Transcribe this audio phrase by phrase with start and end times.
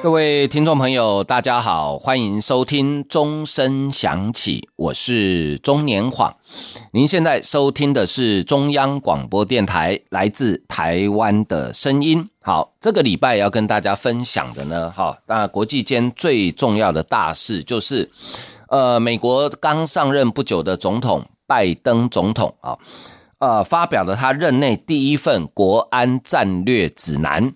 [0.00, 6.36] 各位听众朋友，大家好，欢迎收听钟声响起，我是钟年晃。
[6.92, 12.28] 您现在收听的是中央广播电台来自台湾的声音。
[12.42, 18.08] 好，这个礼拜要跟大家分享的呢，哈，那国际间最重要的大事就是，
[18.68, 22.78] 呃，美国刚上任不久的总统拜登总统啊，
[23.40, 27.52] 呃，发表了他任内第一份国安战略指南。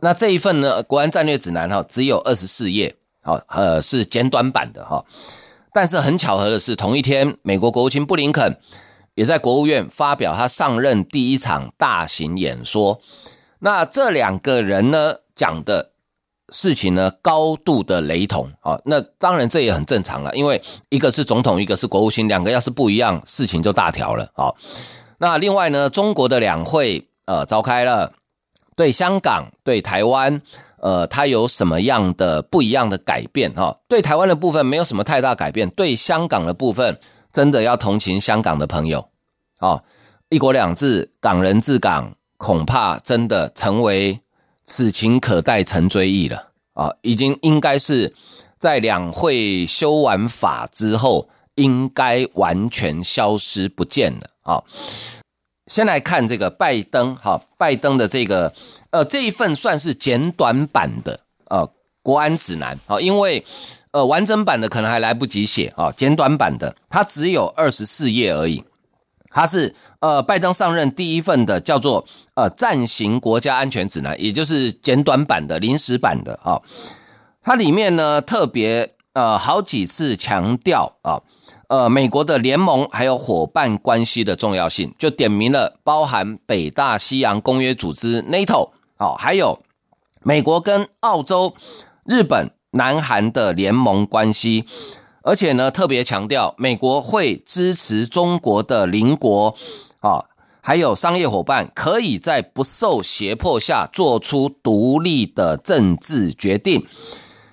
[0.00, 5.04] 那这一份呢，国安战略指南哈，只有二十四页，好，呃，是简短版的哈。
[5.72, 8.58] 但是很巧合的是，同一天，美国国务卿布林肯
[9.14, 13.00] 也在国务院发表他上任第一场大型演说。
[13.60, 15.92] 那这两个人呢，讲的
[16.50, 18.78] 事情呢，高度的雷同啊。
[18.84, 24.52] 那当然这也很正常了，因为一个是总统，一个是国务卿，两个要是不一样，事情就大条了啊。
[25.18, 28.12] 那另外呢，中国的两会呃召开了。
[28.76, 30.42] 对香港、对台湾，
[30.80, 33.52] 呃，它有什么样的不一样的改变？
[33.54, 37.00] 哈，对台湾的部分没有什么太大改变，对香港的部分，
[37.32, 39.08] 真的要同情香港的朋友。
[39.60, 39.82] 哦，
[40.28, 44.20] 一国两制，港人治港，恐怕真的成为
[44.66, 46.48] 此情可待成追忆了。
[46.74, 48.14] 啊，已经应该是
[48.58, 54.30] 在两会修完法之后，应该完全消失不见了。
[54.42, 54.62] 啊。
[55.66, 58.52] 先来看这个拜登，哈，拜登的这个，
[58.90, 61.68] 呃，这一份算是简短版的，呃，
[62.02, 63.44] 国安指南，啊，因为，
[63.90, 68.62] 呃，完整版的可能还来不及写，啊，简短版的它只有二十四页而已，
[69.30, 76.62] 它是，呃，拜登上任第一份的，叫做，呃，暂行国家安全指南，也就是简短版的临时版的，啊，
[77.42, 81.22] 它里面呢特别，呃，好几次强调，啊。
[81.68, 89.58] 呃，美国的联盟还有伙伴关系的重要性，就点明了包含北大西洋公约组织 NATO，哦，还有
[90.22, 91.54] 美国跟澳洲、
[92.04, 94.64] 日本、南韩的联盟关系，
[95.22, 99.56] 而且呢，特别强调美国会支持中国的邻国，
[99.98, 100.26] 啊，
[100.62, 106.86] 还有商业伙伴可以在不受胁迫下做出独立的政治决定。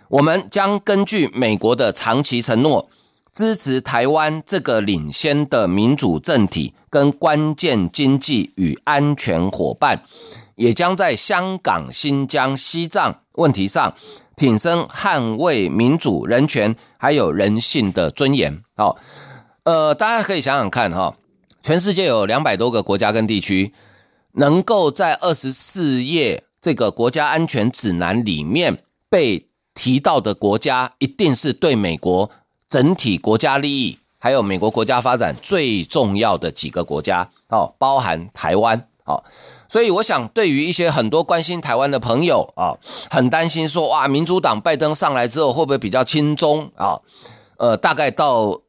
[0.09, 2.89] 我们将根据美国的长期承诺。
[3.33, 10.03] 支持台湾这个领先的民主政体跟关键经济与安全伙伴，
[10.55, 13.95] 也将在香港、新疆、西藏问题上
[14.35, 18.61] 挺身捍卫民主、人权还有人性的尊严。
[18.75, 18.97] 好，
[19.63, 21.17] 呃，大家可以想想看哈，
[21.63, 23.73] 全世界有两百多个国家跟地区，
[24.33, 32.29] 能够在二十四页这个国家安全指南里面被提到的国家，一定是对美国。
[32.73, 39.23] 整体国家利益，还有美国国家发展最重要的几个国家，哦，包含台湾，哦，
[39.69, 42.73] 所以我想，对于一些很多关心台湾的朋友啊，
[43.11, 46.99] 很担心说，哇，民主党拜登上来之后会不会比较亲中啊？
[47.57, 48.61] 呃，大概到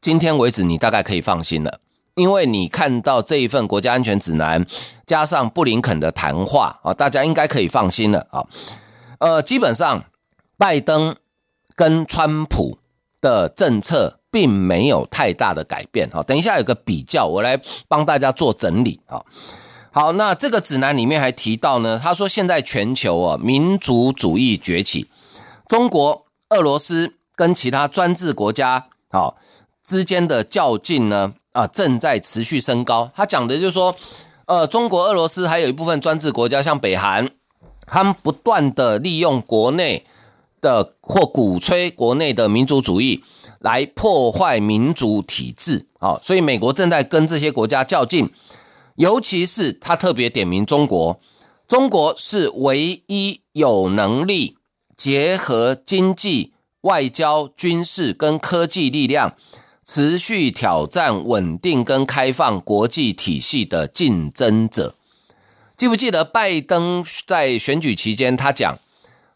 [0.00, 1.78] 今天为止，你大概可以放心了，
[2.16, 4.66] 因为你看到这一份国家安全指南，
[5.06, 8.44] 加上布林肯的谈话啊，大家应该可以放心了啊。
[9.20, 10.02] 呃，基本上，
[10.58, 11.14] 拜登
[11.76, 12.78] 跟川普。
[13.20, 19.22] 的政策并没有太大的改变哈，等一下有个比较，我来帮大家做整理啊。
[19.90, 25.08] 好，那这个指南里面还提到呢，他说现在全球啊民族主义崛起，
[25.66, 29.32] 中国、俄罗斯跟其他专制国家啊
[29.82, 33.10] 之间的较劲呢啊正在持续升高。
[33.16, 33.96] 他讲的就是说，
[34.44, 37.30] 呃，中国、俄罗斯还有一部分专制国家，像北韩，
[37.86, 40.04] 他们不断的利用国内。
[40.60, 43.22] 的或鼓吹国内的民族主义
[43.60, 48.30] 来破坏民主体制，啊，所以美国正在跟这些国家较劲，
[48.96, 51.20] 尤其是他特别点名中国，
[51.68, 54.56] 中国是唯一有能力
[54.94, 56.52] 结合经济、
[56.82, 59.34] 外交、军事跟科技力量，
[59.84, 64.94] 持续挑战稳定跟开放国际体系的竞争者。
[65.76, 68.78] 记不记得拜登在选举期间他讲？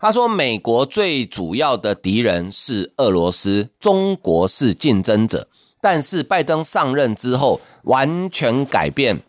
[0.00, 5.46] 他说：“美国最主要的敌人是俄罗斯，中国是竞争者。
[5.82, 9.20] 但是拜登上任之后，完全改变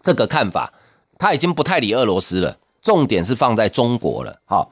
[0.00, 0.72] 这个看法，
[1.18, 4.40] 他已经不太理俄罗斯了，重点是放在中国了。
[4.44, 4.70] 好，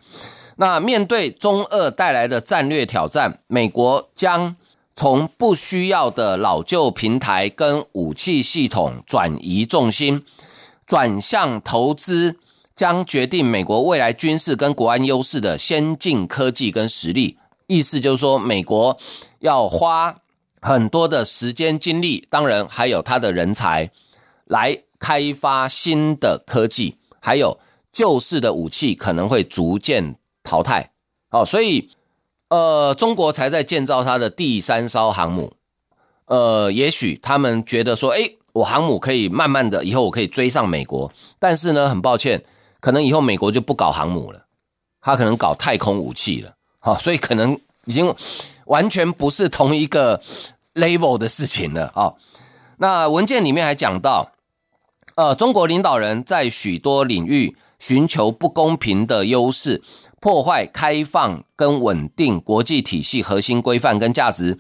[0.57, 4.57] 那面对中俄带来的战略挑战，美国将
[4.95, 10.23] 从不需要的老旧平台跟武器系统转移重心，
[10.87, 12.37] 转向投资
[12.79, 17.37] 将决定美国未来军事跟国安优势的先进科技跟实力。
[17.67, 18.97] 意思就是说，美国
[19.41, 20.19] 要花
[20.61, 23.91] 很多的时间精力，当然还有他的人才，
[24.45, 27.59] 来开发新的科技，还有
[27.91, 30.15] 旧式的武器可能会逐渐
[30.45, 30.93] 淘汰。
[31.31, 31.91] 好，所以
[32.47, 35.55] 呃，中国才在建造它的第三艘航母。
[36.27, 41.11] 呃，也许他们觉得说，诶，我航母可以慢慢的，以后我可以追上美国。
[41.41, 42.45] 但是呢，很抱歉，
[42.81, 44.47] 可能以后美国就不搞航母了，
[45.01, 46.55] 他可能搞太空武器了。
[46.81, 48.15] 好，所以可能已经
[48.67, 50.23] 完全不是同一个
[50.75, 52.15] level 的事情了啊。
[52.79, 54.31] 那文件里面还讲到，
[55.17, 59.83] 呃，中国领导人在许多领域寻求不公平的优势，
[60.21, 64.57] 破坏开放跟稳定国际体系核心规范跟价值。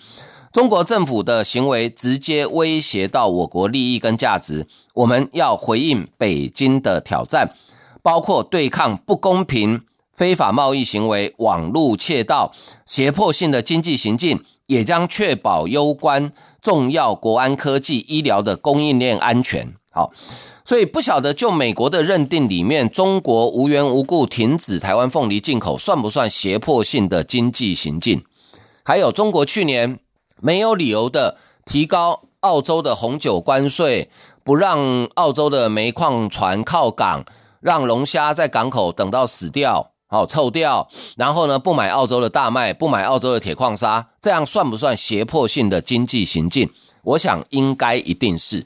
[0.52, 7.54] 中国政府的行为直接威胁到我国利益跟价值，我们要回应北京的挑战，
[8.02, 9.82] 包括对抗不公平。
[10.12, 12.50] 非法贸易行为、网络窃盗、
[12.84, 19.72] 胁迫性的经济行径，也将确保攸关重要国安科技、医疗的供应链安全。
[19.92, 20.10] 好，
[20.64, 28.24] 所以不晓得就美国的认定里面，中国无缘无故停止台湾凤梨进口，算不算胁迫性的经济行径？
[28.84, 30.00] 还有，中国去年
[30.40, 34.10] 没有理由的提高澳洲的红酒关税，
[34.42, 37.24] 不让澳洲的煤矿船靠港，
[37.60, 39.92] 让龙虾在港口等到死掉。
[40.10, 40.88] 好臭掉，
[41.18, 46.70] 然后呢，不买澳洲的大麦，不买澳洲的铁矿砂，这样算不算胁迫性的经济行径？
[47.02, 48.64] 我想应该一定是，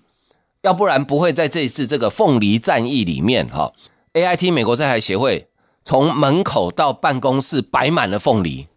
[0.60, 3.72] 要不然不会在这一次这个凤梨战役里面，哈
[4.12, 5.48] ，AIT 美国在台协会
[5.82, 8.68] 从门口到办公室摆满了凤梨，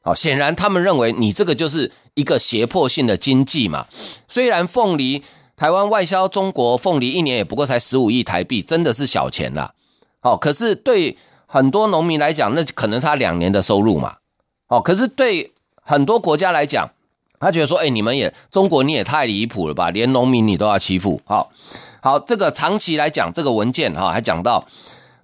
[0.00, 3.88] 好，显然他们认为你这个就是一个胁迫性的经济嘛。
[4.28, 5.24] 虽然凤梨
[5.56, 9.72] 台湾外销中国凤梨一年也不过才十五亿台币，真的是小钱啦。
[10.20, 11.16] 好，可是对。
[11.46, 14.16] 很多农民来讲，那可能他两年的收入嘛。
[14.66, 15.52] 哦，可是对
[15.82, 16.90] 很多国家来讲，
[17.38, 21.20] 他觉得说，哎，你们也中国你也太离谱了吧，连农民你都要欺负。
[21.24, 21.52] 好，
[22.02, 24.66] 好，这个长期来讲，这个文件哈还讲到，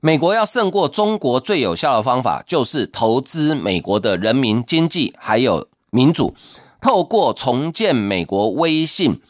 [0.01, 6.37] 美国要胜过中国最有效的方法，就是投资美国的人民经济还有民主，
[6.81, 9.21] 透过重建美国威信，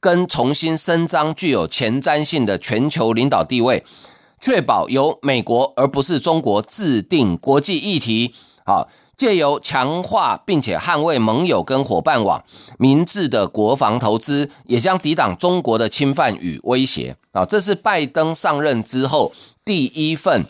[0.00, 3.84] 跟重新伸张具有前瞻性的全球领导地位。
[4.38, 8.34] 确保由美国而不是中国制定国际议题，
[8.66, 12.44] 好，借由强化并且捍卫盟友跟伙伴网，
[12.78, 17.16] 明智的国防投资也将抵挡中国的侵犯与威胁。
[17.32, 19.32] 啊，这是拜登上任之后
[19.64, 20.44] 第一份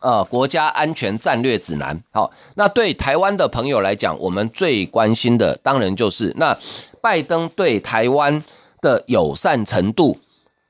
[0.00, 2.02] 呃国家安全战略指南。
[2.12, 6.58] 好，那对台湾的朋友来讲，我们最关心的当然就是那
[7.00, 8.42] 拜登对台湾
[8.80, 10.18] 的友善程度。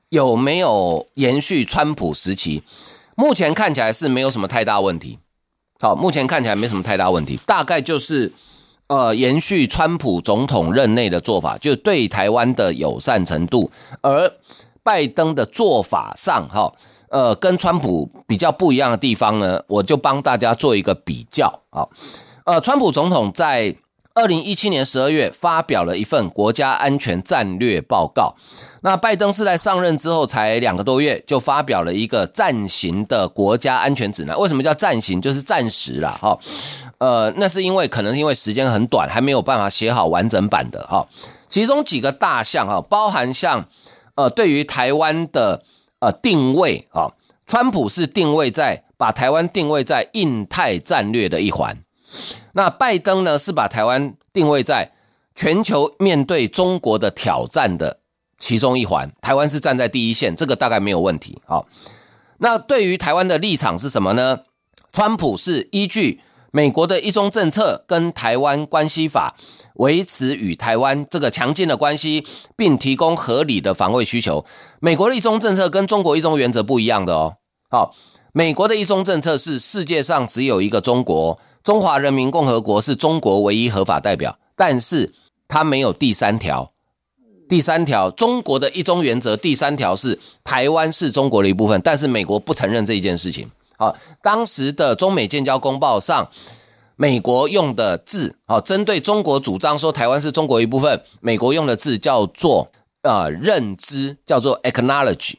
[0.09, 2.63] 有没有延续川普时期？
[3.15, 5.19] 目前看起来是没有什么太大问题。
[5.79, 8.33] 好，目前看起来没什么太大问题，大概就是
[8.87, 13.69] 呃延续川普总统任内的做法，就对台湾的友善程度。
[14.01, 14.33] 而
[14.81, 16.73] 拜登的做法上，哈，
[17.09, 21.87] 呃，跟川普比较不一样的地方呢，我就帮大家做一个比较啊。
[22.45, 23.75] 呃，川普总统在
[24.15, 28.35] 二零一七年十二月发表了一份国家安全战略报告。
[28.81, 34.37] 那拜登是在上任之后才两个多月就发表了一个暂行的国家安全指南。
[34.37, 35.21] 为什么叫暂行？
[35.21, 36.37] 就是暂时啦，哈。
[36.97, 41.07] 呃，那是因为可能因为时间很短，还没有办法写好完整版的哈。
[41.47, 43.65] 其中几个大项哈，包含像
[44.15, 45.63] 呃对于台湾的
[45.99, 47.13] 呃定位啊，
[47.47, 51.77] 川普是定位在把台湾定位在印太战略的一环。
[52.53, 54.91] 那拜登呢，是把台湾定位在
[55.35, 57.99] 全球面对中国的挑战的
[58.37, 61.39] 其中一环，台湾是站在第一线，这个大概没有问题。
[61.45, 61.67] 好，
[62.39, 64.39] 那对于台湾的立场是什么呢？
[64.91, 66.19] 川普是依据
[66.51, 69.35] 美国的一中政策跟台湾关系法，
[69.75, 72.25] 维持与台湾这个强劲的关系，
[72.57, 74.43] 并提供合理的防卫需求。
[74.79, 77.35] 美国的一中政策跟中国一中原则不一样的哦。
[77.69, 77.93] 好，
[78.31, 81.39] 美国的一中政策是世界上只有一个中国。
[81.63, 85.13] 中华人民共和国是中国唯一合法代表，但是
[85.47, 86.71] 它没有第三条。
[87.49, 93.49] 第三条，中国的一中原则，第三条是台湾是中国的一部分，但是美国不承认这一件事情。
[93.77, 96.29] 好，当时的中美建交公报上，
[96.95, 102.71] 美国用的字，好，针对中国主张说台湾是中国一部分，美国用的字叫做
[103.01, 105.33] 呃认知，叫做 acknowledge。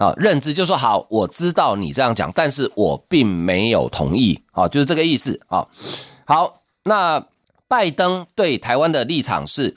[0.00, 5.66] 啊，认知就说好，我知道你这样讲，但是我并没有同意，好，就是这个意思啊。
[6.24, 7.26] 好，那
[7.68, 9.76] 拜登对台湾的立场是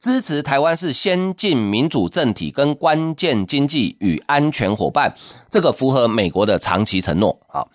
[0.00, 5.14] 支持台湾是先进民主政体跟关键经济与安全伙伴，
[5.50, 7.38] 这个符合美国的长期承诺。
[7.48, 7.66] 啊，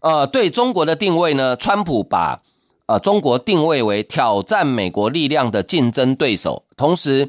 [0.00, 2.42] 呃，对中国的定位呢，川普把
[2.86, 7.28] 呃中国定位为挑战美国力量的竞争对手，同时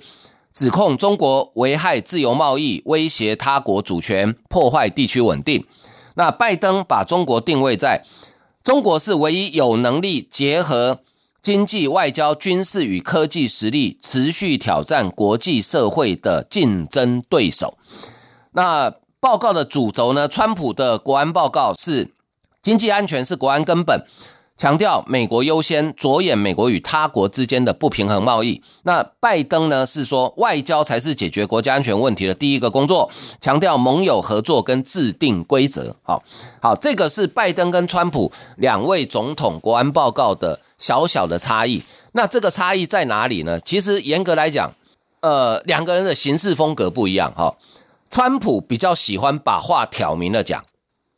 [0.52, 5.66] 指控中国危害自由贸易、威胁他国主权、破坏地区稳定。
[6.16, 8.04] 那拜登把中国定位在
[8.64, 11.00] 中国是唯一有能力结合
[11.42, 17.78] 经济、外交、军事与科技实力，持续挑战国际社会的竞争对手。
[18.52, 20.28] 那报告的主轴呢？
[20.28, 22.12] 川普的国安报告是
[22.62, 24.06] 经济安全是国安根本。
[24.60, 28.62] 强调美国优先，着眼美国与他国之间的不平衡贸易。
[28.84, 29.86] 那拜登呢？
[29.86, 35.96] 是说外交才是解决国家安全问题的第一个工作，强调盟友合作跟制定规则。
[36.04, 36.22] 好，
[36.62, 41.82] 好，这个是拜登跟川普两位总统国安报告的小小的差异。
[42.12, 43.58] 那这个差异在哪里呢？
[43.62, 44.74] 其实严格来讲，
[45.22, 47.34] 呃，两个人的行事风格不一样。
[47.34, 47.56] 哈，
[48.10, 50.66] 川普比较喜欢把话挑明了讲。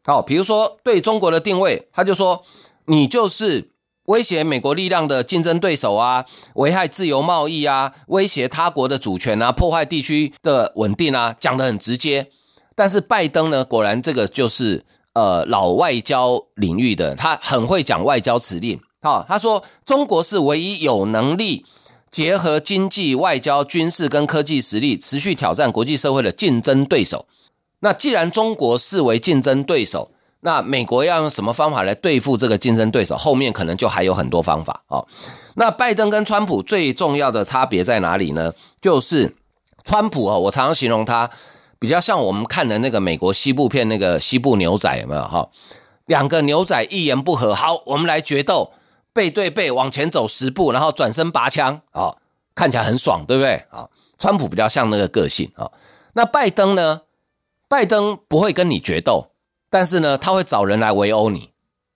[0.05, 2.43] 好，比如说对中国的定位，他就说。
[2.85, 3.69] 你就是
[4.05, 12.29] 威胁美国力量的竞争对手啊，危害自由贸易啊，威胁他国的主权啊，破坏地区的稳定啊，讲得很直接。
[12.75, 14.83] 但是拜登呢，果然这个就是
[15.13, 18.79] 呃老外交领域的，他很会讲外交辞令。
[19.01, 21.65] 好，他说中国是唯一有能力
[22.09, 27.27] 结合经济、外交、军事跟科技实力，持续挑战国际社会的竞争对手。
[27.79, 30.11] 那既然中国视为竞争对手，
[30.41, 33.15] 那美国要用什么方法来对付这个竞争对手？
[33.15, 35.07] 后面可能就还有很多方法哦。
[35.55, 38.53] 那拜登跟川普最重要的差别在哪里呢？
[38.79, 39.35] 就是
[39.83, 41.29] 川普哦，我常常形容他
[41.79, 45.49] 比较像我们看的那个美国西部片那个西部牛仔，有没有哈？
[46.05, 48.71] 两个牛仔一言不合，好，我们来决斗，
[49.13, 52.15] 背对背往前走十步，然后转身拔枪啊，
[52.55, 53.87] 看起来很爽，对不对啊？
[54.17, 55.71] 川普比较像那个个性啊。
[56.13, 57.01] 那拜登呢？
[57.67, 59.30] 拜登不会跟你决斗。
[59.71, 61.49] 但是呢，他会找人来围殴你，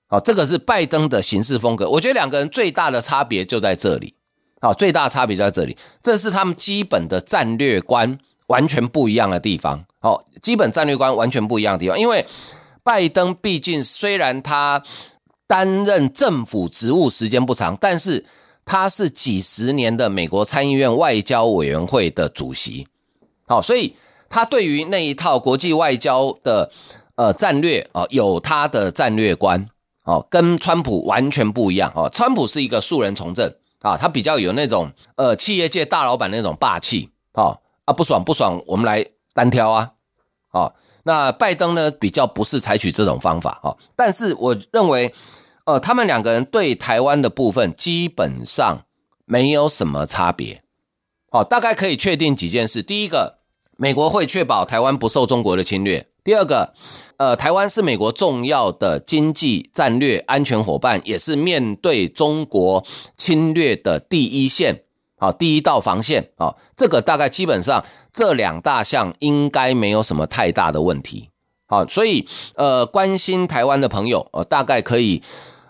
[0.08, 1.90] 好，这个是拜登的行事风格。
[1.90, 4.16] 我觉得两个人最大的差别就在这里，
[4.62, 8.18] 好，最大差别就在这里，这是他们基本的战略观
[8.48, 9.86] 完全不一样的地方。
[10.00, 12.26] 好，基本战略观完全不一样的地方，因为
[12.82, 14.82] 拜登毕竟虽然他
[15.46, 18.26] 担任政府职务时间不长，但是
[18.64, 22.88] 他是几十年的美国参议院外交委员会的主席，
[23.46, 23.98] 好，所以
[24.30, 26.72] 他对于那一套国际外交的。
[27.16, 29.68] 呃，战略啊，有他的战略观
[30.04, 32.10] 哦，跟川普完全不一样哦。
[32.14, 39.92] 川普是一个素人从政啊，他比较有那种呃企业界大老板那种霸气啊啊，不爽不爽，我们来单挑啊。
[40.52, 45.14] 哦，那拜登呢，比较不是采取这种方法哦，但是我认为，
[45.66, 48.86] 呃，他们两个人对台湾的部分基本上
[49.26, 50.64] 没有什么差别。
[51.32, 53.40] 哦，大概可以确定几件事：第一个，
[53.76, 56.08] 美国会确保台湾不受中国的侵略。
[56.26, 56.74] 第二个，
[57.18, 62.84] 呃，台湾是美国重要的经济战略安全伙伴，也是面对中国
[63.16, 64.82] 侵略的第一线，
[65.20, 71.30] 好，第一道防线，啊，这个大概基本上这两大项应该没有什么太大的问题，
[71.68, 75.22] 好，所以呃，关心台湾的朋友，呃，大概可以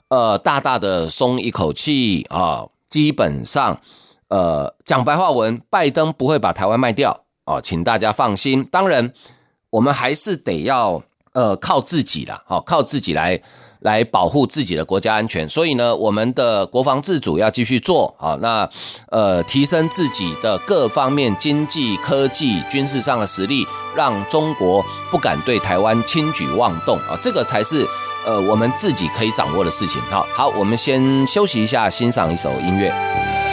[0.07, 3.81] 呃大大的松一口气啊，基本上
[4.29, 9.11] 呃讲白话文，拜登不会把台湾卖掉，哦，请大家放心，当然。
[9.75, 11.03] 我们还是得要
[11.33, 13.41] 呃靠自己啦，好，靠自己来
[13.81, 15.47] 来保护自己的国家安全。
[15.49, 18.69] 所以呢，我们的国防自主要继续做好，那
[19.09, 23.67] 呃提升自己的各方面经济、科技、军事上的实力，
[23.97, 27.85] 让中国不敢对台湾轻举妄动啊，这个才是
[28.25, 30.01] 呃我们自己可以掌握的事情。
[30.03, 33.44] 好，好，我们先休息一下，欣赏一首音乐。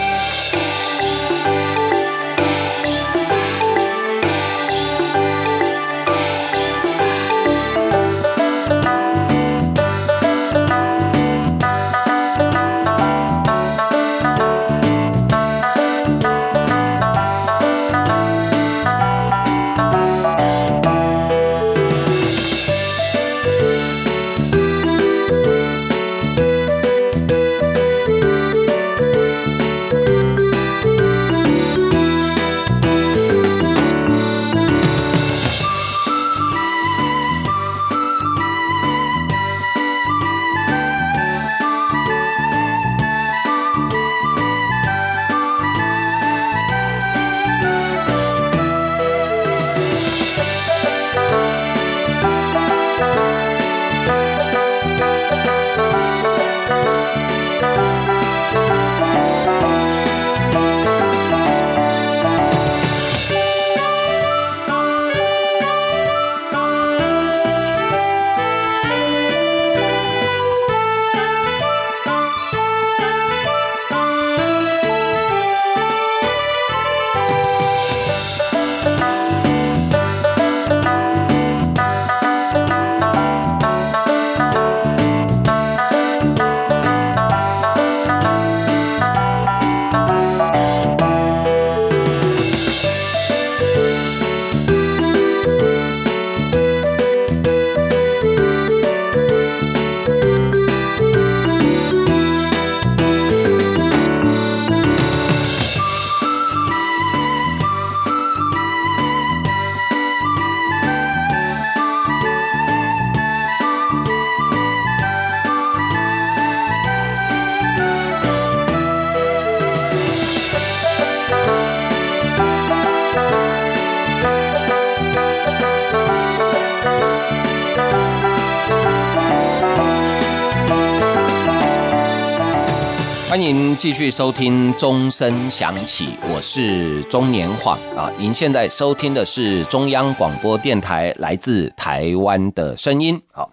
[133.32, 138.12] 欢迎继续收听钟声响起，我是钟年晃啊。
[138.18, 143.18] 您现在收听的是中央广播电台来自台湾的声音。
[143.32, 143.50] 好，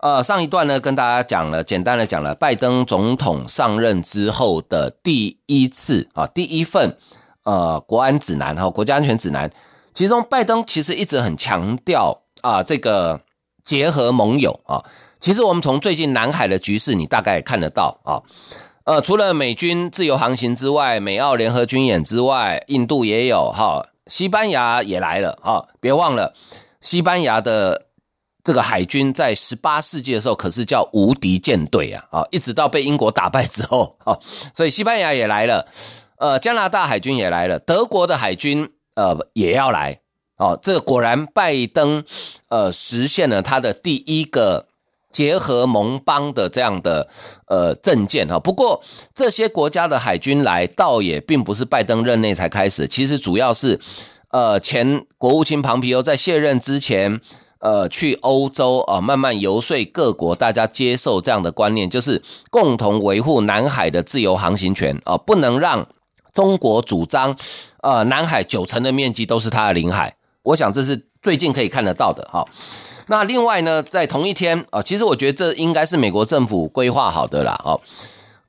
[0.00, 6.96] 呃，上一段呢跟大家讲了，简单的讲了拜登总统上任之后的第一次啊，第一份
[7.44, 9.48] 呃国安指南哈，国家安全指南。
[9.94, 13.20] 其中，拜登其实一直很强调啊，这个
[13.62, 14.82] 结合盟友啊。
[15.20, 18.18] 其实我们从最近南海的局势，你大概看得到啊。
[18.84, 25.68] 呃，除了美军自由航行之外，美澳联合军演之外，印度也有哈，西班牙也来了哈。
[25.80, 26.34] 别忘了，
[26.80, 27.86] 西班牙的
[28.42, 34.18] 这个海军在十八世纪的时候可是叫无敌舰队啊啊，一直到被英国打败之后 啊，
[34.54, 35.68] 所以西班牙也来了。
[36.16, 40.00] 呃，加拿大海军也来了，德国的海军呃也要来
[40.36, 40.58] 哦。
[40.60, 42.02] 这果然，拜登
[42.48, 44.69] 呃实现了他的第一个。
[45.10, 47.08] 结合盟邦的这样的
[47.46, 48.80] 呃政见哈，不过
[49.12, 53.80] 这些国家的海军来，倒也并不是拜登任内才开始，其实主要是
[54.30, 57.20] 呃前国务卿庞皮欧在卸任之前，
[57.58, 65.88] 呃去欧洲啊慢慢游说各国，大家接受这样的观念，就是共同维护南海的自由航行权啊，不能让
[66.32, 67.36] 中国主张
[67.82, 72.46] 呃南海九成的面积都是它的领海，我想这是最近可以看得到的哈。
[73.08, 77.60] 那另外呢，在同一天啊，其实我觉得这应该是美国政府规划好的啦。
[77.64, 77.80] 哈，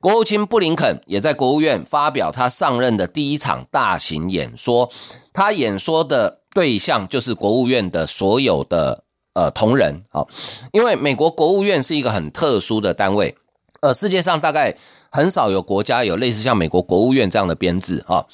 [0.00, 4.88] 国务卿布林肯也在国务院发表他上任的第一场大型演说，
[5.32, 9.04] 他演说的对象就是国务院的所有的
[9.34, 10.02] 呃同仁。
[10.10, 10.28] 好，
[10.72, 13.34] 因为美国国务院是一个很特殊的单位，
[13.80, 14.76] 呃，世界上大概
[15.10, 18.24] 很少有国家有类似像美国国务院这样的编制啊。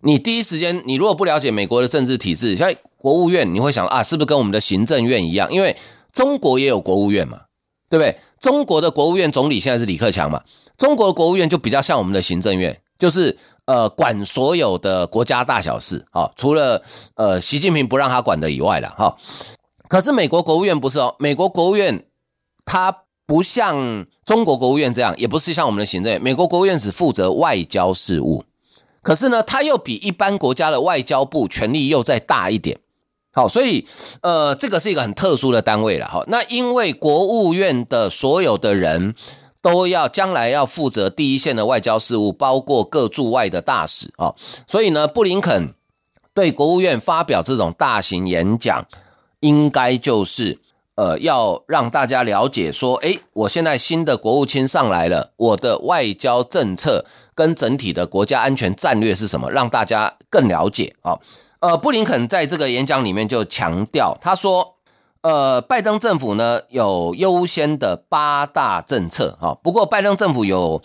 [0.00, 5.52] 你第一时间，你如果不了解美国的政治体制，像国务院你会想啊，是不是跟我们的行政院一样？
[5.52, 5.76] 因为
[6.12, 7.42] 中国也有国务院嘛，
[7.88, 8.18] 对不对？
[8.40, 10.42] 中国的国务院总理现在是李克强嘛，
[10.76, 16.82] 中国的国务院就比较像我们的行政院，就是呃管所有的国家大小事啊，除了
[17.14, 19.16] 呃习近平不让他管的以外了哈。
[19.88, 22.04] 可是美国国务院不是哦，美国国务院
[22.64, 28.44] 它不像中国国务院这样，也不是像我们的行政院，美国国务院只负责外交事务，
[29.02, 32.78] 可是呢，它又比一般国家的外交部权力又再大一点。
[33.36, 33.86] 好，所以，
[34.22, 36.08] 呃，这个是一个很特殊的单位了。
[36.08, 39.14] 哈，那因为国务院的所有的人
[39.60, 44.34] 都要将来要负责第一线的外交事务，包括各驻外的大使啊，
[44.66, 45.74] 所以呢，布林肯
[46.32, 48.86] 对国务院发表这种大型演讲，
[49.40, 50.58] 应该就是
[50.94, 61.18] 呃，要让大家了解说，诶，我现在新的国务卿上来了，我的外交政策跟整体的国家安全战略是什么，让大家更了解啊。
[61.60, 64.74] 呃，布林肯在这个演讲里面就强调，他说，
[65.22, 70.82] 呃，拜登政府呢有优先的八大政策啊，不过拜登政府有，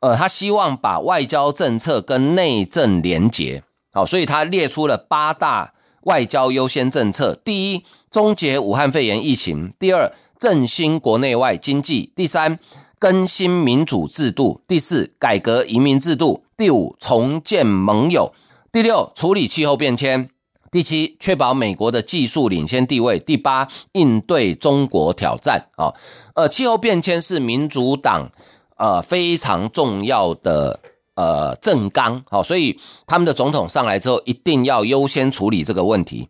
[0.00, 5.74] 呃，他希望把外交政策跟内政连结，好，所以他列出了八大
[6.04, 12.58] 外交优先政策：第一，终结武汉肺炎疫情；第二，振兴国内外经济；第三，
[12.98, 18.32] 更新民主制度；第四，改革移民制度；第五，重建盟友。
[18.72, 20.28] 第六，处理气候变迁；
[20.70, 25.68] 第七，确保美国的技术领先地位；第八，应对中国挑战。
[25.76, 25.94] 啊，
[26.34, 28.30] 呃，气候变迁是民主党
[28.76, 30.80] 呃非常重要的
[31.14, 36.28] 呃政纲，好，所以他们的总统上来之后，一定要优先处理这个问题。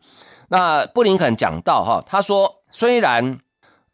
[0.49, 3.41] 那布林肯讲到哈，他说，虽然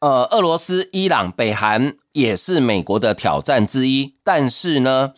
[0.01, 5.15] 呃俄罗斯、伊朗、北韩也是美国的挑战之一，但是呢。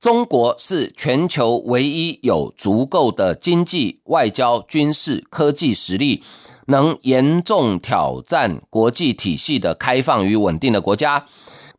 [0.00, 6.22] 中国是全球唯一有足够的经济、外交、军事、科技实力，
[6.66, 11.26] 能严重挑战国际体系的开放与稳定的国家。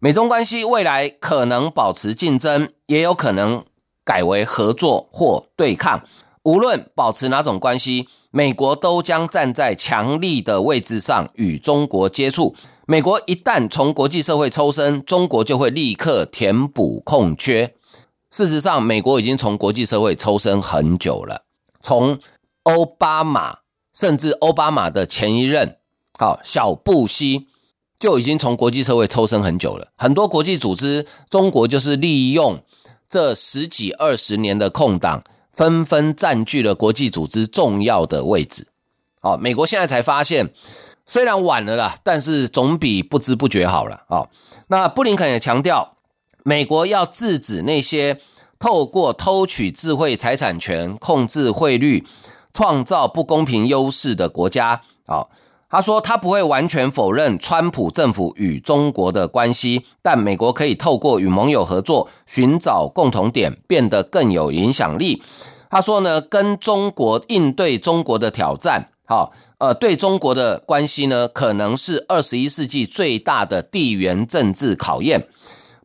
[0.01, 3.63] 美中关系未来可能保持竞争，也有可能
[4.03, 6.03] 改为合作或对抗。
[6.43, 12.53] 无论保持哪种关系，美国都将站在强力的位置上与中国接触。
[12.85, 17.75] 美国一旦从国际社会抽身，中国就会立刻填补空缺。
[18.31, 21.45] 事实上，美国已经从国际社会抽身很久了。
[21.81, 22.19] 从
[22.63, 23.59] 奥巴马，
[23.93, 25.77] 甚至奥巴马的前一任，
[26.19, 27.47] 好小布希，
[27.99, 29.87] 就已经从国际社会抽身很久了。
[29.97, 32.63] 很多国际组织，中国就是利用
[33.07, 38.67] 这十几二十年的空档，纷纷占据了国际组织重要的位置。
[39.21, 40.53] 好，美国现在才发现，
[41.05, 44.03] 虽然晚了啦，但是总比不知不觉好了。
[44.07, 44.29] 好，
[44.67, 45.95] 那布林肯也强调。
[46.49, 48.19] 美国要制止那些
[48.57, 52.03] 透过偷取智慧财产权、控制汇率、
[52.51, 54.81] 创造不公平优势的国家。
[55.05, 55.29] 好，
[55.69, 65.21] 他说他不会完全否认川普政府与中国的关系，但美国可以透过与盟友合作，寻找共同点，变得更有影响力。
[65.69, 75.27] 他说呢，跟中国应对中国的挑战，好，呃，对中国的关系呢，可能是二十一世纪最大的地缘政治考验。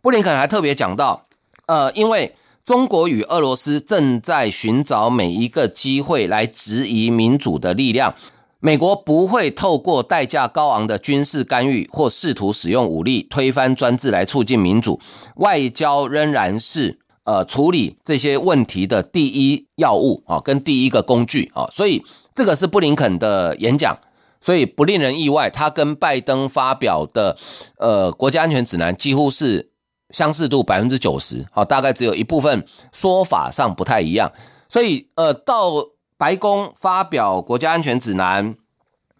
[0.05, 1.25] 布林肯还特别讲到，
[1.65, 8.15] 呃，因为中国与俄罗斯正在寻找每一个机会来质疑民主的力量。
[8.61, 15.01] 美国不会透过代价高昂的军事干预或试图使用武力推翻专制来促进民主，
[15.37, 23.99] 外交仍然是呃处理这些问题的第一要务啊，跟第一个工具啊，所以这个是布林肯的演讲，
[24.39, 27.39] 所以不令人意外，他跟拜登发表的
[27.79, 29.71] 呃国家安全指南几乎是
[30.15, 34.33] 相似度百分之九十，好，大概只有一部分说法上不太一样，
[34.69, 35.91] 所以呃到。
[36.17, 38.55] 白宫发表国家安全指南，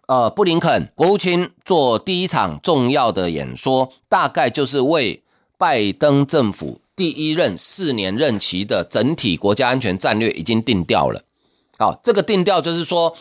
[0.07, 5.21] 呃，布林肯国务卿做第一场重要的演说，大概就是为
[5.57, 11.21] 拜登政府第一任四年任期的整体国家安全战略已经定调了。
[11.77, 13.13] 好，这个定调就是说，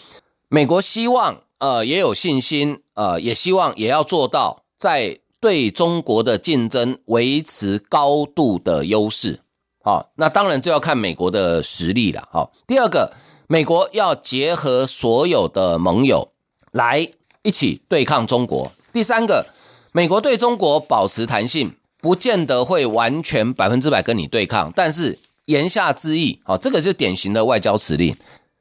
[0.49, 9.41] 美国希望，呃，也有信心，呃，也希望也要做到在对中国的竞争维持高度的优势。
[9.83, 12.27] 好，那当然就要看美国的实力了。
[12.33, 13.13] 好，第二个。
[13.47, 16.33] 美国要结合所有的盟友
[16.73, 17.07] 来
[17.43, 18.73] 一起对抗中国。
[18.91, 19.45] 第三个，
[19.93, 28.17] 美国对中国保持弹性，不见得会完全百分之百跟你对抗，但是言下之意，哦，这个就是典型的外交辞令。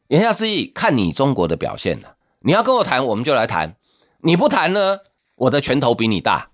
[0.09, 2.15] 言下之意，看你中国的表现了。
[2.41, 3.69] 你要跟我谈，我们就来谈；
[4.23, 4.99] 你不谈呢，
[5.37, 6.49] 我的拳头比你大。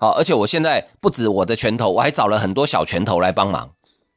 [0.00, 3.70] 好，而且我现在不止我的拳头，我还找了很多小拳头来帮忙。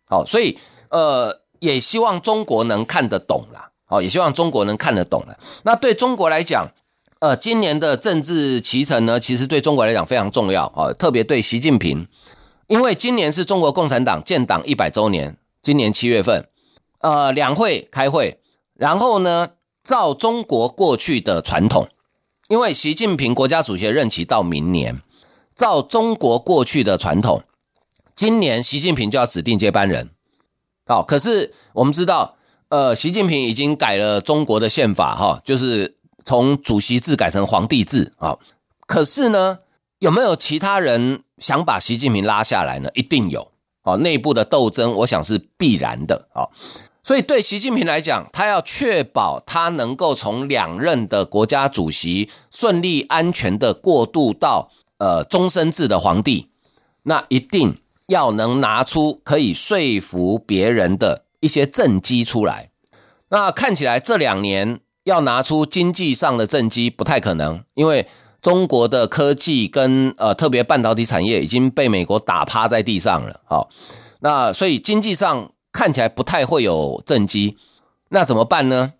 [0.08, 0.58] 好，所以
[0.90, 1.44] 呃。
[1.64, 5.40] 也希望中国能看得懂啦，好，也希望中国能看得懂了。
[5.64, 6.70] 那对中国来讲，
[7.20, 12.06] 呃，今年的政治期程呢，其实对中国来讲非常重要啊，特别对习近平，
[12.68, 16.50] 因为今年是中国共产党建党一百周年，今年七月份，
[17.00, 18.42] 呃，两会开会，
[18.74, 19.52] 然后呢，
[19.86, 21.88] 照中国过去的传统，
[22.50, 25.02] 因为习近平国家主席任期到明年，
[25.64, 27.42] 照中国过去的传统，
[28.14, 30.10] 今年习近平就要指定接班人。
[30.86, 32.36] 好，可是我们知道，
[32.68, 35.96] 呃，习近平已经改了中国的宪法，哈，就是
[36.26, 38.38] 从主席制改成皇帝制啊。
[38.86, 39.60] 可是呢，
[40.00, 42.90] 有没有其他人想把习近平拉下来呢？
[42.94, 43.50] 一定有，
[43.84, 46.44] 哦，内部的斗争，我想是必然的，啊。
[47.06, 54.70] 所以对习近平来讲，他要确保他能够从两任的国家主席顺利安全的过渡到
[55.04, 56.48] 呃终身制的皇帝，
[57.04, 57.78] 那一定。
[58.08, 62.70] 要能拿出可以说服别人的一些政绩出来，
[63.30, 68.06] 那看起来这两年要拿出经济上的政绩不太可能，因为
[68.42, 73.70] 中国的科技跟呃特别半导体产业已经被美国打趴在地上了，好，
[74.20, 77.58] 那所以经济上看起来不太会有政绩，
[78.10, 78.94] 那怎么办呢？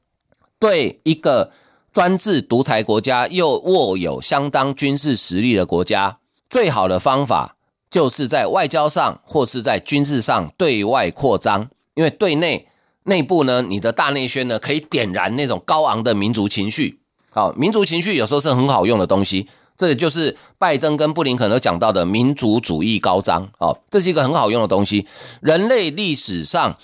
[0.58, 1.52] 对一个
[1.94, 6.18] 专制独裁国家又握有相当军事实力的国家，
[6.50, 7.56] 最好的方法。
[7.90, 12.68] 就是在外交上或是在军事上对外扩张，因为对内
[13.04, 17.00] 内部呢，你的大内宣呢可以点燃那种高昂的民族情绪。
[17.30, 23.48] 好，民族情绪有时候是很好用的东西，这个就是拜登跟布林肯都讲到的民族主义高涨。
[23.60, 25.06] 好，这是一个很好用的东西。
[25.40, 26.76] 人类历史上，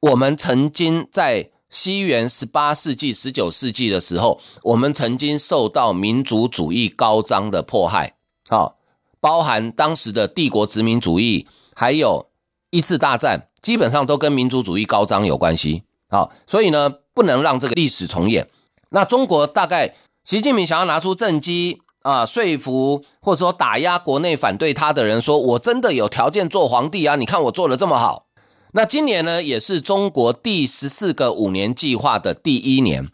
[0.00, 8.14] 我们曾经在西元十八世纪、十九世纪的时候，我们曾经受到民族主义高涨的迫害。
[8.48, 8.76] 好。
[9.20, 12.28] 包含当时的帝国殖民主义，还有
[12.70, 15.82] 一次大战，基本上都跟民族主义高涨有关系。
[16.08, 18.48] 好，所以呢，不能让这个历史重演。
[18.90, 27.16] 那中国大概习近平想要拿出政绩啊，说服或者说打压国内反对他的人，说我真的有条件做皇帝啊！
[27.16, 28.27] 你看我做的这么好。
[28.72, 33.08] 那今年呢，也是中国第十四个五年计划的第一年，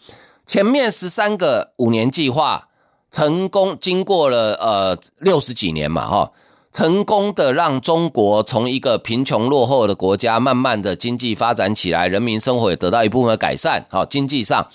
[0.47, 2.69] 前面十三个五年计划。
[3.11, 6.33] 成功经过了呃六十几年嘛哈，
[6.73, 13.87] 成功的让中国从一个贫穷落后的国家，慢慢的经济发展起来，人民生活也得到一部分的改善。
[13.89, 14.69] 好，经济上，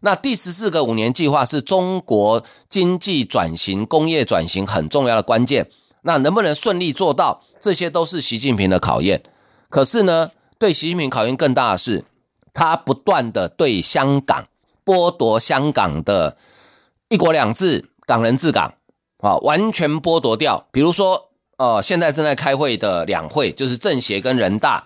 [0.00, 5.70] 那第十四个五年计划是中国经济转型、工业转型很重要的关键。
[6.02, 9.22] 那能不能顺利做到，这些都是习近平的考验。
[9.74, 12.04] 可是呢，对习近平考验更大的是，
[12.52, 14.46] 他不断的对香港
[14.84, 16.36] 剥夺香港的。
[17.08, 18.74] 一国两制，港人治港，
[19.18, 20.68] 啊，完全剥夺掉。
[20.70, 24.84] 比如说，呃，现在正在开会的两会，就是政协跟人大，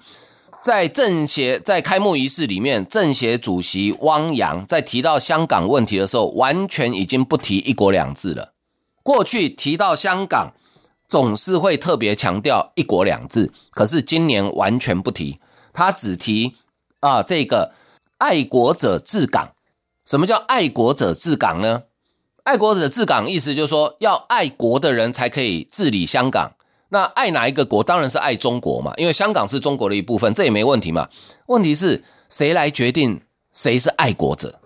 [0.62, 8.55] 在政协在开幕仪式里面，政协主席汪洋在提到香港问题的时候，完全已经不提一国两制了。
[9.03, 10.55] 过去提到香港，
[11.09, 15.40] 总是会特别强调一国两制，可是今年完全不提，
[15.73, 16.57] 他只提
[17.01, 17.73] 啊这个
[18.18, 19.53] 爱国者治港。
[20.05, 21.85] 什么叫爱国者治港呢？
[22.44, 26.53] 爱国者治港意思就是说，要爱国的人才可以治理香港。
[26.90, 27.85] 那爱哪一个国？
[27.85, 31.09] 当然是爱中国嘛，因为香港是中国的一部分，这也没问题嘛。
[31.49, 33.21] 问题是谁来决定
[33.53, 34.59] 谁是爱国者？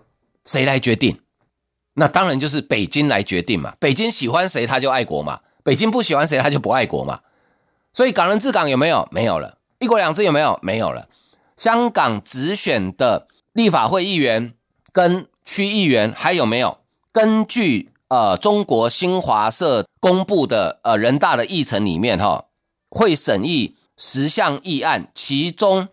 [0.45, 1.19] 谁来决定？
[1.95, 3.75] 那当然就是北京来决定嘛。
[3.79, 7.21] 北京喜欢谁，他就爱国嘛；北京不喜欢谁，他就不爱国嘛。
[7.93, 9.07] 所以港人治港有没有？
[9.11, 9.57] 没有了。
[9.79, 10.59] 一国两制有没有？
[10.61, 11.07] 没有了。
[11.55, 14.53] 香港直选的立法会议员
[14.91, 16.79] 跟区议员还有没有？
[17.11, 22.45] 根据呃中国新华社公布的呃人大的议程里面哈，
[22.89, 25.87] 会审议十项议案，其中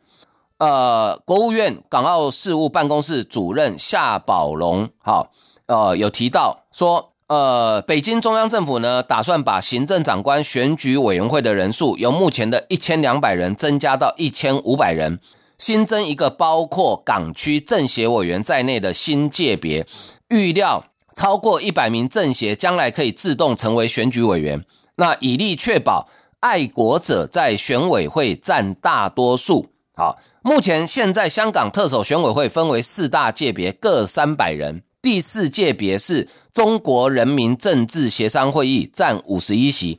[0.57, 5.29] 呃国务院港澳事务办公室主任夏宝龙哈
[5.67, 15.21] 呃有提到说呃北京中央政府呢打算把行政长官选举委员会的人数由目前的一千两百人增加到一千五百人，
[15.57, 19.87] 新增一个包括港区政协委员在内的新界别，
[20.29, 20.87] 预料。
[21.13, 24.65] 超过一百名政协将来可以自动成为选举委员，
[24.97, 29.71] 那以利确保爱国者在选委会占大多数。
[29.95, 34.83] 好，目前现在香港特首选委会分为四大界别，各三百人。
[35.03, 39.99] 第四界别是中国人民政治协商会议，占五十一席。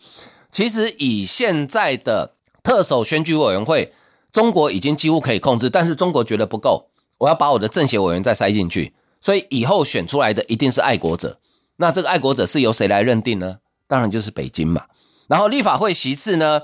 [0.52, 3.94] 其实以现在的特首选举委员会，
[4.32, 8.94] 中国已经几乎可以控制，但是中国觉得不够，我要把我的政协委员再塞进去。
[9.20, 11.40] 所以以后选出来的一定是爱国者，
[11.78, 13.58] 那这个爱国者是由谁来认定呢？
[13.88, 14.86] 当然就是北京嘛。
[15.28, 16.62] 然后立法会席次呢，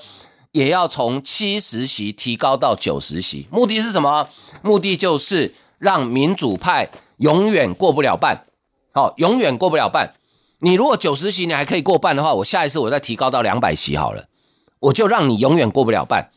[0.52, 4.28] 也要从七十席提高到九十席，目的是什么？
[4.62, 8.46] 目的就是让民主派永远过不了半，
[8.94, 10.14] 好，永远过不了半。
[10.60, 14.26] 你如果九十席你还可以过半的话，我下一次我再提高到两百席好了，
[14.80, 16.32] 我就让你永远过不了半。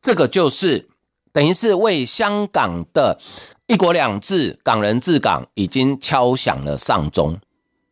[0.00, 0.88] 这个就是
[1.32, 3.18] 等于是为香港的。
[3.66, 7.40] 一国两制，港人治港已经敲响了丧钟。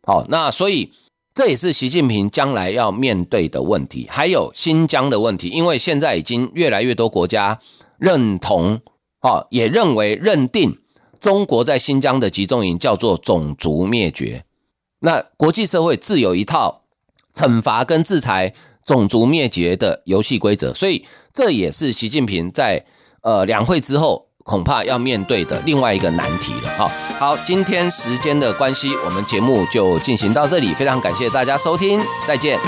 [0.02, 0.92] 好，那所以
[1.32, 7.58] 这也是习近平将来要面对的问题，还有新疆的问题，因为现在已经越来越多国家
[7.96, 8.82] 认同，
[9.22, 10.78] 哦，也认为认定
[11.22, 14.44] 中国在新疆的集中营叫做种族灭绝。
[14.98, 16.82] 那国际社会自有一套
[17.34, 18.52] 惩罚跟制裁
[18.84, 22.84] 种族灭绝的游戏规则，所以这也是习近平在
[23.22, 24.26] 呃两会之后。
[24.44, 26.90] 恐怕要面对的另外一个难题了哈。
[27.16, 32.58] 好，今天时间的关系，我们节目就进行到这里，非常感谢大家收听，再见。